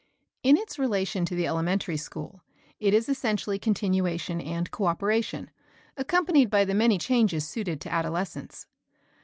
[0.41, 2.41] In its relation to the elementary school
[2.79, 5.51] it is essentially continuation and co operation,
[5.95, 8.65] accompanied by the many changes suited to adolescence.